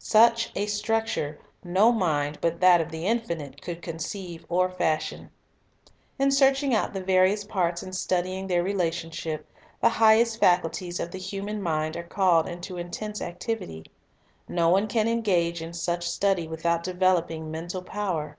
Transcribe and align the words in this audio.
Such 0.00 0.50
a 0.54 0.66
structure 0.66 1.38
no 1.64 1.90
mind 1.92 2.40
but 2.42 2.60
that 2.60 2.82
of 2.82 2.90
the 2.90 3.06
Infinite 3.06 3.62
could 3.62 3.80
conceive 3.80 4.44
or 4.50 4.68
fashion. 4.68 5.30
In 6.18 6.30
searching 6.30 6.74
out 6.74 6.92
the 6.92 7.02
various 7.02 7.42
parts 7.42 7.82
and 7.82 7.96
studying 7.96 8.46
their 8.46 8.60
intcih 8.62 8.66
ctuni 8.66 8.66
relationship, 8.66 9.46
the 9.80 9.88
highest 9.88 10.38
faculties 10.38 11.00
of 11.00 11.10
the 11.10 11.16
human 11.18 11.62
mind 11.62 11.96
are 11.96 12.02
Discipline 12.02 12.18
r 12.26 12.32
° 12.32 12.42
called 12.42 12.48
into 12.50 12.76
intense 12.76 13.22
activity. 13.22 13.86
No 14.46 14.68
one 14.68 14.88
can 14.88 15.08
engage 15.08 15.62
in 15.62 15.72
such 15.72 16.06
study 16.06 16.46
without 16.46 16.82
developing 16.84 17.50
mental 17.50 17.80
power. 17.80 18.36